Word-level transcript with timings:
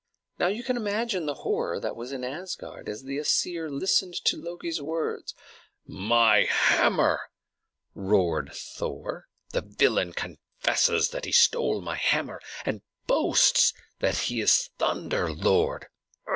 Now 0.39 0.47
you 0.47 0.63
can 0.63 0.77
imagine 0.77 1.27
the 1.27 1.35
horror 1.45 1.79
that 1.79 1.95
was 1.95 2.11
in 2.11 2.23
Asgard 2.23 2.89
as 2.89 3.03
the 3.03 3.19
Æsir 3.19 3.69
listened 3.69 4.15
to 4.25 4.35
Loki's 4.35 4.81
words. 4.81 5.35
"My 5.85 6.45
hammer!" 6.49 7.29
roared 7.93 8.51
Thor. 8.51 9.27
"The 9.51 9.61
villain 9.61 10.13
confesses 10.13 11.09
that 11.09 11.25
he 11.25 11.29
has 11.31 11.37
stolen 11.37 11.83
my 11.83 11.97
hammer, 11.97 12.41
and 12.65 12.81
boasts 13.05 13.73
that 13.99 14.17
he 14.17 14.41
is 14.41 14.71
Thunder 14.79 15.31
Lord! 15.31 15.85